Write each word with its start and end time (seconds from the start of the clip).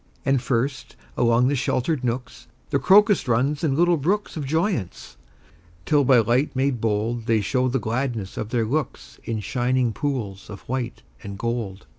And 0.25 0.41
first, 0.41 0.95
along 1.15 1.47
the 1.47 1.55
sheltered 1.55 2.03
nooks, 2.03 2.47
The 2.71 2.79
crocus 2.79 3.27
runs 3.27 3.63
in 3.63 3.75
little 3.75 3.97
brooks 3.97 4.35
Of 4.35 4.47
joyance, 4.47 5.15
till 5.85 6.03
by 6.03 6.17
light 6.17 6.55
made 6.55 6.81
bold 6.81 7.27
They 7.27 7.39
show 7.41 7.67
the 7.67 7.77
gladness 7.77 8.35
of 8.35 8.49
their 8.49 8.65
looks 8.65 9.19
In 9.25 9.41
shining 9.41 9.93
pools 9.93 10.49
of 10.49 10.61
white 10.61 11.03
and 11.21 11.37
gold. 11.37 11.85